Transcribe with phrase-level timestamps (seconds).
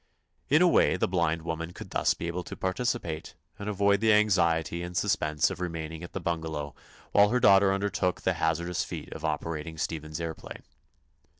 [0.49, 4.11] In a way the blind woman would thus be able to participate and avoid the
[4.13, 6.73] anxiety and suspense of remaining at the bungalow
[7.11, 10.63] while her daughter undertook the hazardous feat of operating Stephen's aëroplane.